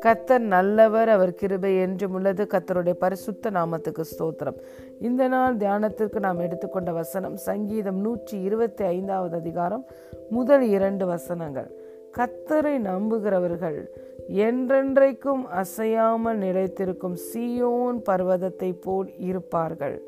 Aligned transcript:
கத்தர் 0.00 0.38
நல்லவர் 0.38 1.08
அவர் 1.08 1.34
கிருபை 1.34 1.78
என்றும் 1.78 2.12
உள்ளது. 2.12 2.44
கத்தருடைய 2.44 2.92
பரிசுத்த 2.92 3.50
நாமத்துக்கு 3.50 4.04
ஸ்தோத்திரம். 4.18 4.58
இந்த 5.00 5.28
நாள் 5.28 5.56
தியானத்திற்கு 5.56 6.18
நாம் 6.18 6.38
எடுத்துக்கொண்ட 6.38 6.92
வசனம் 6.92 7.36
சங்கீதம் 7.36 8.00
நூற்றி 8.00 8.40
இருபத்தி 8.40 8.84
ஐந்தாவது 8.84 9.36
அதிகாரம் 9.36 9.86
முதல் 10.30 10.68
இரண்டு 10.68 11.06
வசனங்கள். 11.06 11.70
கத்தரை 12.18 12.78
நம்புகிறவர்கள் 12.78 13.90
என்றென்றைக்கும் 14.28 15.44
அசையாமல் 15.44 16.38
நிலைத்திருக்கும் 16.38 17.16
சியோன் 17.34 17.98
பர்வதத்தை 18.04 18.74
போல் 18.80 19.12
இருப்பார்கள். 19.18 20.02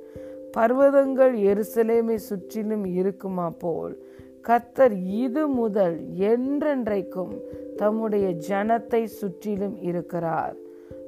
பர்வதங்கள் 0.52 1.34
எருசலேமை 1.36 2.14
சுற்றிலும் 2.14 2.84
இருக்குமா 2.84 3.50
போல்? 3.50 4.12
கத்தர் 4.48 4.94
இது 5.24 5.42
முதல் 5.60 5.96
என்றென்றைக்கும் 6.30 7.34
தம்முடைய 7.76 8.26
ஜனத்தை 8.48 9.02
சுற்றிலும் 9.20 9.76
இருக்கிறார் 9.82 10.54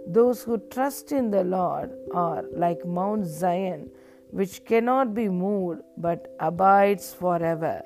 Those 0.08 0.40
who 0.44 0.56
trust 0.74 1.08
in 1.10 1.30
the 1.30 1.42
Lord 1.44 1.90
are 2.14 2.42
like 2.54 2.82
Mount 2.98 3.24
Zion, 3.38 3.80
which 4.30 4.64
cannot 4.64 5.08
be 5.14 5.28
moved 5.28 5.80
but 5.96 6.20
abides 6.38 7.06
forever. 7.12 7.82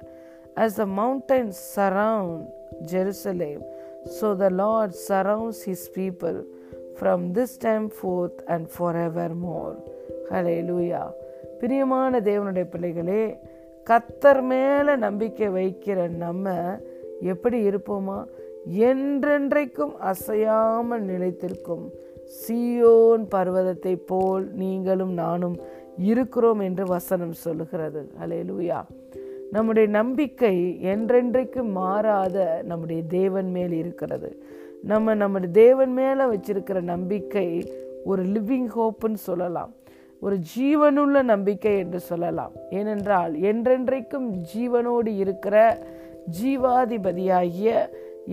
As 0.56 0.76
the 0.76 0.86
mountains 0.86 1.56
surround 1.76 2.46
Jerusalem, 2.82 3.62
so 4.18 4.34
the 4.34 4.50
Lord 4.50 4.94
surrounds 4.94 5.62
his 5.62 5.88
people 5.88 6.44
from 6.96 7.32
this 7.32 7.56
time 7.56 7.88
forth 7.90 8.38
and 8.48 8.68
forevermore. 8.68 9.76
Hallelujah. 10.30 11.08
பிரியமான 11.60 12.20
தேவனுடைய 12.20 12.64
பிள்ளைகளே 12.64 13.24
கத்தர் 13.86 14.42
மேலே 14.42 14.96
நம்பிக்கை 14.96 15.48
வைக்கிற 15.48 16.08
நம்ம 16.08 16.54
எப்படி 17.20 17.68
இருப்போமா? 17.68 18.24
என்றென்றைக்கும் 18.78 19.94
அசையாமல் 19.98 21.04
நிலைத்திருக்கும். 21.04 21.84
சியோன் 22.40 23.24
பர்வதத்தை 23.30 23.94
போல் 24.06 24.52
நீங்களும் 24.54 25.12
நானும் 25.12 25.56
இருக்கிறோம் 25.98 26.60
என்று 26.60 26.84
வசனம் 26.84 27.32
சொல்லுகிறது. 27.32 28.10
அலையலூயா 28.20 28.82
நம்முடைய 29.50 29.88
நம்பிக்கை 29.88 30.78
என்றென்றைக்கு 30.82 31.62
மாறாத 31.62 32.60
நம்முடைய 32.64 33.02
தேவன் 33.02 33.50
மேல் 33.50 33.72
இருக்கிறது. 33.72 34.42
நம்ம 34.82 35.14
நம்முடைய 35.14 35.54
தேவன் 35.54 35.92
மேலே 35.92 36.24
வச்சிருக்கிற 36.24 36.80
நம்பிக்கை 36.80 37.72
ஒரு 38.04 38.22
லிவிங் 38.22 38.68
ஹோப்புன்னு 38.76 39.14
சொல்லலாம். 39.14 39.72
ஒரு 40.20 40.36
ஜீவனுள்ள 40.52 41.22
நம்பிக்கை 41.22 41.72
என்று 41.78 42.00
சொல்லலாம். 42.00 42.52
ஏனென்றால் 42.70 43.32
என்றென்றைக்கும் 43.50 44.28
ஜீவனோடு 44.52 45.10
இருக்கிற 45.22 45.56
ஜீவாதிபதியாகிய 46.38 47.68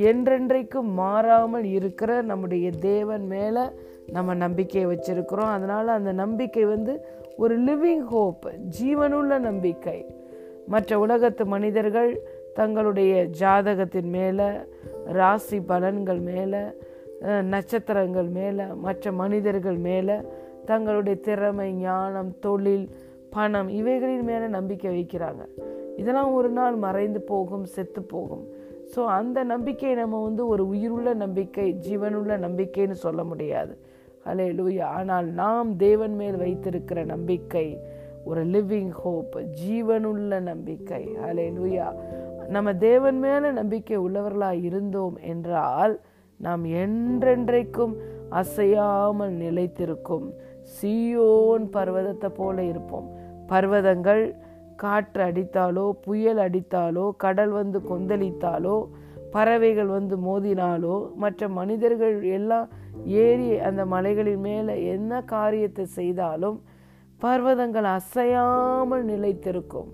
என்றென்றைக்கும் 0.10 0.90
மாறாமல் 1.02 1.68
இருக்கிற 1.78 2.22
நம்முடைய 2.22 2.68
தேவன் 2.72 3.26
மேலே 3.28 3.64
நம்ம 4.12 4.34
நம்பிக்கையை 4.34 4.88
வச்சிருக்கிறோம். 4.92 5.54
அதனால் 5.58 5.88
அந்த 5.88 6.12
நம்பிக்கை 6.12 6.66
வந்து 6.66 6.94
ஒரு 7.38 7.56
லிவிங் 7.64 8.06
ஹோப் 8.14 8.46
ஜீவனுள்ள 8.80 9.34
நம்பிக்கை. 9.40 10.00
மற்ற 10.68 11.00
உலகத்து 11.00 11.46
மனிதர்கள் 11.46 12.12
தங்களுடைய 12.54 13.14
ஜாதகத்தின் 13.40 14.10
மேலே 14.10 14.48
ராசி 15.20 15.58
பலன்கள் 15.60 16.22
மேலே 16.22 16.62
நட்சத்திரங்கள் 17.42 18.30
மேலே 18.40 18.66
மற்ற 18.86 19.12
மனிதர்கள் 19.12 19.80
மேலே 19.88 20.16
தங்களுடைய 20.66 21.20
திறமை 21.20 21.74
ஞானம் 21.74 22.40
தொழில் 22.40 22.90
பணம் 23.30 23.68
இவைகளின் 23.68 24.24
மேலே 24.24 24.48
நம்பிக்கை 24.48 24.92
வைக்கிறாங்க. 24.92 25.44
இதெல்லாம் 25.96 26.32
ஒரு 26.32 26.50
நாள் 26.50 26.76
மறைந்து 26.76 27.22
போகும் 27.22 27.64
செத்து 27.64 28.04
போகும். 28.04 28.46
ஸோ 28.96 29.00
அந்த 29.06 29.44
நம்பிக்கை 29.44 29.96
நம்ம 29.96 30.24
வந்து 30.24 30.48
ஒரு 30.48 30.68
உயிருள்ள 30.68 31.14
நம்பிக்கை 31.14 31.76
ஜீவனுள்ள 31.88 32.38
நம்பிக்கைன்னு 32.38 32.92
சொல்ல 32.92 33.24
முடியாது. 33.24 33.78
ஹலே 34.26 34.48
லூயா 34.60 34.82
ஆனால் 34.82 35.26
நாம் 35.26 35.76
தேவன் 35.76 36.16
மேல் 36.16 36.38
வைத்திருக்கிற 36.38 37.04
நம்பிக்கை 37.04 37.80
ஒரு 38.24 38.46
லிவிங் 38.46 38.90
ஹோப் 38.90 39.36
ஜீவனுள்ள 39.64 40.40
நம்பிக்கை. 40.40 41.10
ஹலே 41.24 41.48
லூயா 41.58 41.94
நம்ம 42.48 42.74
தேவன் 42.74 43.20
மேல 43.20 43.52
நம்பிக்கை 43.52 43.98
உள்ளவர்களாக 43.98 44.54
இருந்தோம் 44.54 45.18
என்றால் 45.18 46.00
நாம் 46.38 46.64
என்றென்றைக்கும் 46.64 47.96
அசையாமல் 48.30 49.32
நிலைத்திருக்கும். 49.32 50.34
சியோன் 50.76 51.66
பர்வதத்தை 51.72 52.30
போல 52.30 52.64
இருப்போம். 52.64 53.08
பர்வதங்கள் 53.48 54.24
காற்று 54.76 55.22
அடித்தாலோ 55.24 55.86
புயல் 56.02 56.38
அடித்தாலோ 56.38 57.06
கடல் 57.18 57.50
வந்து 57.50 57.80
கொந்தளித்தாலோ 57.90 58.78
பறவைகள் 59.32 59.86
வந்து 59.86 60.16
மோதினாலோ 60.18 61.16
மற்ற 61.16 61.48
மனிதர்கள் 61.50 62.24
எல்லாம் 62.24 62.68
ஏறி 63.06 63.58
அந்த 63.60 63.86
மலைகளின் 63.86 64.40
மேலே 64.40 64.76
என்ன 64.86 65.22
காரியத்தை 65.22 65.86
செய்தாலும் 65.86 66.58
பர்வதங்கள் 67.22 67.88
அசையாமல் 68.00 69.06
நிலைத்திருக்கும். 69.06 69.90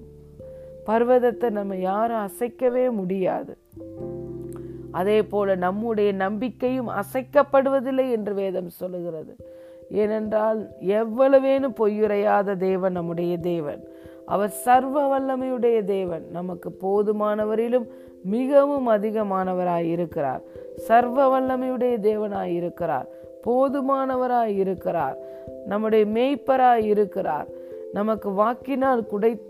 பர்வதத்தை 0.86 1.50
நம்ம 1.50 1.76
யாரும் 1.76 2.24
அசைக்கவே 2.28 2.92
முடியாது. 2.92 3.54
அதே 4.92 5.24
போல 5.24 5.56
நம்முடைய 5.56 6.10
நம்பிக்கையும் 6.14 6.90
அசைக்கப்படுவதில்லை 7.02 8.12
என்று 8.12 8.34
வேதம் 8.34 8.70
சொல்லுகிறது. 8.70 9.34
ஏனென்றால் 9.90 10.68
எவ்வளவேனும் 10.80 11.76
பொய்யுரையாத 11.80 12.56
தேவன் 12.56 12.92
நம்முடைய 12.92 13.38
தேவன். 13.38 13.84
அவர் 14.26 14.50
சர்வ 14.50 15.20
வல்லமையுடைய 15.20 15.84
தேவன். 15.84 16.26
நமக்கு 16.32 16.72
போதுமானவரிலும் 16.82 17.88
மிகவும் 18.24 18.90
அதிகமானவராய் 18.90 19.90
இருக்கிறார். 19.90 20.42
சர்வ 20.76 21.40
வல்லமையுடைய 21.40 21.98
தேவனாய் 22.00 22.56
இருக்கிறார். 22.56 23.08
போதுமானவராய் 23.48 24.56
இருக்கிறார். 24.56 25.18
நம்முடைய 25.66 26.06
மேய்ப்பராய் 26.06 26.86
இருக்கிறார். 26.86 27.48
நமக்கு 27.94 28.32
வாக்கினால் 28.32 29.06
குடை 29.06 29.42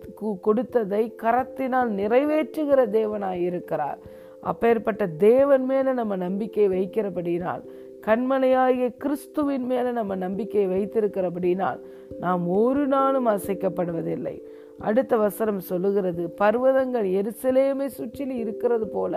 கொடுத்ததை 0.42 1.16
கரத்தினால் 1.24 1.92
நிறைவேற்றுகிற 1.92 2.90
தேவனாய் 2.90 3.42
இருக்கிறார். 3.42 3.98
அப்பேற்பட்ட 4.42 5.08
தேவன் 5.08 5.66
மேல 5.66 5.94
நம்ம 5.94 6.16
நம்பிக்கை 6.16 6.68
வைக்கிறபடினால் 6.68 7.62
கண்மனையாகிய 8.06 8.88
கிறிஸ்துவின் 8.98 9.66
மேலே 9.66 9.92
நம்ம 9.92 10.16
நம்பிக்கை 10.16 10.64
வைத்திருக்கிறபடினால் 10.68 11.80
நாம் 12.20 12.44
ஒரு 12.48 12.88
நாளும் 12.88 13.28
அசைக்கப்படுவதில்லை. 13.28 14.36
அடுத்த 14.80 15.18
வசனம் 15.18 15.60
சொல்லுகிறது 15.60 16.24
பர்வதங்கள் 16.42 17.08
எருசலேமை 17.20 17.86
சுற்றிலும் 17.86 18.38
இருக்கிறது 18.38 18.88
போல 18.88 19.14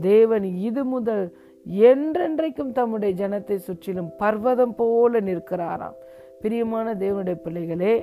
தேவன் 0.00 0.44
இது 0.68 0.84
முதல் 0.84 1.24
என்றென்றைக்கும் 1.80 2.72
தம்முடைய 2.72 3.12
ஜனத்தை 3.20 3.56
சுற்றிலும் 3.56 4.10
பர்வதம் 4.18 4.74
போல 4.76 5.20
நிற்கிறாராம். 5.20 5.98
பிரியமான 6.40 6.94
தேவனுடைய 6.94 7.36
பிள்ளைகளே 7.44 7.94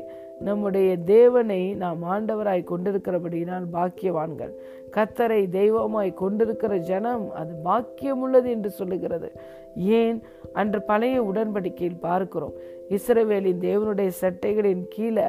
நம்முடைய 0.44 0.98
தேவனை 0.98 1.74
நாம் 1.74 2.04
ஆண்டவராய் 2.04 2.64
கொண்டிருக்கிறபடியினால் 2.64 3.64
பாக்கியவான்கள். 3.74 4.52
கத்தரை 4.92 5.50
தெய்வமாய் 5.50 6.14
கொண்டிருக்கிற 6.14 6.78
ஜனம் 6.78 7.32
அது 7.34 7.54
பாக்கியமுள்ளது 7.66 8.46
என்று 8.46 8.70
சொல்லுகிறது. 8.70 9.32
ஏன்? 9.76 10.24
அன்று 10.54 10.82
பழைய 10.82 11.24
உடன்படிக்கையில் 11.24 12.00
பார்க்கிறோம். 12.00 12.54
இஸ்ரவேலின் 12.90 13.60
தேவனுடைய 13.60 14.12
சட்டைகளின் 14.22 14.86
கீழே 14.90 15.24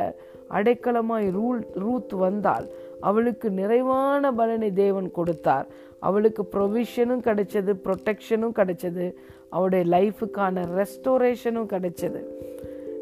அடைக்கலமாய் 0.50 1.30
ரூல் 1.30 1.66
ரூத் 1.74 2.12
வந்தால் 2.12 2.70
அவளுக்கு 3.00 3.50
நிறைவான 3.50 4.32
பலனை 4.32 4.72
தேவன் 4.72 5.10
கொடுத்தார். 5.10 5.66
அவளுக்கு 5.98 6.48
ப்ரொவிஷனும் 6.52 7.22
கிடைச்சது 7.22 7.76
ப்ரொட்டெக்ஷனும் 7.84 8.56
கிடைச்சது. 8.56 9.12
அவளுடைய 9.48 9.84
லைஃபுக்கான 9.96 10.64
ரெஸ்டோரேஷனும் 10.78 11.68
கிடைச்சது. 11.68 12.20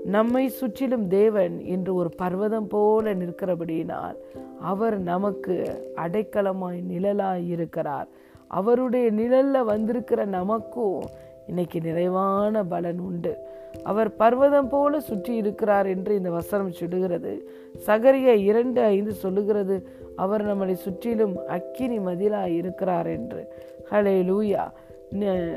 நம்மை 0.04 0.48
சுற்றிலும் 0.48 1.08
தேவன் 1.08 1.60
இன்று 1.60 1.94
ஒரு 1.94 2.10
பர்வதம் 2.16 2.66
போல 2.66 3.14
நிற்கிறபடியினால் 3.14 4.16
அவர் 4.60 5.00
நமக்கு 5.00 5.54
அடைக்கலமாய் 5.96 6.80
நிழலாய் 6.88 7.48
இருக்கிறார். 7.48 8.08
அவருடைய 8.48 9.12
நிழல்ல 9.12 9.64
வந்திருக்கிற 9.64 10.24
நமக்கும் 10.24 11.02
இன்னைக்கு 11.46 11.80
நிறைவான 11.80 12.64
பலன் 12.64 12.98
உண்டு. 12.98 13.36
அவர் 13.82 14.16
பர்வதம் 14.16 14.68
போல 14.68 15.00
சுற்றி 15.00 15.36
இருக்கிறார் 15.36 15.86
என்று 15.86 16.16
இந்த 16.16 16.30
வசனம் 16.30 16.70
சுடுகிறது 16.70 17.38
சகரிய 17.86 18.28
இரண்டு 18.36 18.82
ஐந்து 18.82 19.12
சொல்லுகிறது 19.12 19.88
அவர் 20.16 20.46
நம்மளை 20.46 20.72
சுற்றிலும் 20.72 21.36
அக்கினி 21.46 21.98
மதிலாய் 21.98 22.56
இருக்கிறார் 22.56 23.06
என்று. 23.06 23.52
ஹலே 23.90 24.16
லூயா 24.30 24.70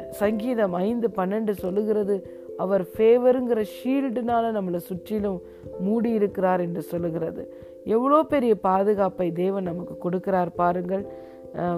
சங்கீதம் 0.10 0.74
ஐந்து 0.74 1.12
பன்னெண்டு 1.16 1.51
சொல்லுகிறது 1.51 2.42
அவர் 2.58 2.84
ஃபேவருங்கிற 2.94 3.62
ஷீல்டுனால 3.76 4.52
நம்மளை 4.58 4.80
சுற்றிலும் 4.90 5.42
மூடி 5.80 6.12
இருக்கிறார் 6.12 6.62
என்று 6.62 6.82
சொல்லுகிறது. 6.82 7.44
எவ்வளோ 7.86 8.24
பெரிய 8.24 8.56
பாதுகாப்பை 8.56 9.32
தேவன் 9.32 9.70
நமக்கு 9.70 9.96
கொடுக்கிறார் 10.06 10.52
பாருங்கள். 10.56 11.06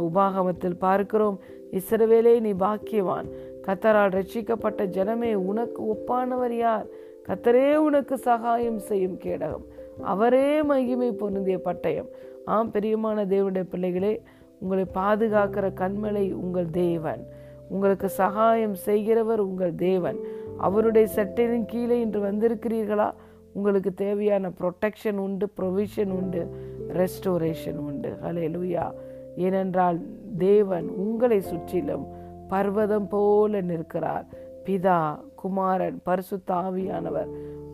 உபாகமத்தில் 0.07 0.77
பார்க்கிறோம் 0.77 1.39
இஸ்ரவேலே 1.79 2.39
நீ 2.39 2.53
பாக்கியவான். 2.53 3.27
கத்தரால் 3.65 4.15
ரட்சிக்கப்பட்ட 4.17 4.81
ஜனமே 4.97 5.33
உனக்கு 5.33 5.81
ஒப்பானவர் 5.93 6.55
யார்? 6.57 6.85
கத்தரே 7.27 7.75
உனக்கு 7.75 8.17
சகாயம் 8.17 8.79
செய்யும் 8.79 9.17
கேடகம். 9.23 9.65
அவரே 10.01 10.63
மகிமை 10.63 11.11
பொருந்திய 11.11 11.57
பட்டயம். 11.67 12.09
ஆம் 12.45 12.71
பெரியமான 12.71 13.17
தேவனுடைய 13.33 13.65
பிள்ளைகளே 13.71 14.13
உங்களை 14.59 14.85
பாதுகாக்கிற 14.99 15.65
கண்மலை 15.81 16.33
உங்கள் 16.33 16.69
தேவன். 16.69 17.23
உங்களுக்கு 17.69 18.09
சகாயம் 18.09 18.75
செய்கிறவர் 18.87 19.39
உங்கள் 19.39 19.75
தேவன். 19.75 20.19
அவருடைய 20.57 21.07
சட்டையின் 21.07 21.65
கீழே 21.65 22.01
இன்று 22.01 22.31
வந்திருக்கிறீர்களா? 22.31 23.11
உங்களுக்கு 23.53 23.93
தேவையான 23.93 24.49
ப்ரொட்டெக்ஷன் 24.49 25.17
உண்டு 25.17 25.47
ப்ரொவிஷன் 25.59 26.09
உண்டு 26.09 26.49
ரெஸ்டோரேஷன் 26.87 27.75
உண்டு. 27.75 28.17
ஹலே 28.23 28.47
லூயா 28.55 28.91
ஏனென்றால் 29.35 29.99
தேவன் 30.37 30.87
உங்களை 30.87 31.41
சுற்றிலும் 31.41 32.07
பர்வதம் 32.47 33.07
போல 33.09 33.61
நிற்கிறார். 33.61 34.25
பிதா 34.65 35.19
குமாரன் 35.35 35.99
பரிசுத்த 36.03 36.53
ஆவியானவர் 36.53 37.27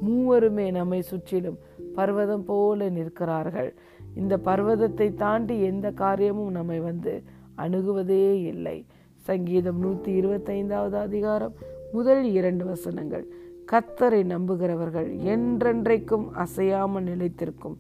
மூவருமே 0.08 0.72
நம்மை 0.72 1.02
சுற்றிலும் 1.02 1.60
பர்வதம் 1.96 2.44
போல 2.46 2.90
நிற்கிறார்கள். 2.90 3.74
இந்த 4.16 4.38
பர்வதத்தை 4.38 5.14
தாண்டி 5.14 5.62
எந்த 5.62 5.92
காரியமும் 5.92 6.52
நம்மை 6.52 6.80
வந்து 6.80 7.24
அணுகுவதே 7.58 8.44
இல்லை. 8.44 8.86
சங்கீதம் 9.18 9.80
நூற்றி 9.80 10.22
இருபத்தைந்தாவது 10.22 10.94
அதிகாரம் 10.94 11.54
முதல் 11.92 12.24
இரண்டு 12.32 12.66
வசனங்கள். 12.66 13.26
கத்தரை 13.72 14.22
நம்புகிறவர்கள் 14.26 15.10
என்றென்றைக்கும் 15.34 16.26
அசையாமல் 16.32 17.04
நிலைத்திருக்கும். 17.04 17.78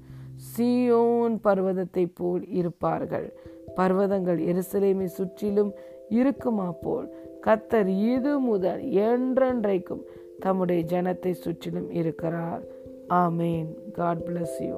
சியோன் 0.52 1.36
பர்வதத்தை 1.44 2.06
போல் 2.14 2.48
இருப்பார்கள். 2.48 3.34
பர்வதங்கள் 3.76 4.40
எருசலேமை 4.52 5.06
சுற்றிலும் 5.06 5.72
இருக்குமா 6.10 6.72
போல். 6.72 7.08
கத்தர் 7.46 7.88
இது 7.88 8.40
முதல் 8.40 8.82
என்றென்றைக்கும் 8.82 10.04
தம்முடைய 10.40 10.82
ஜனத்தை 10.94 11.32
சுற்றிலும் 11.32 11.90
இருக்கிறார். 11.92 12.64
ஆமேன். 13.10 13.70
God 13.94 14.24
bless 14.28 14.58
you 14.68 14.78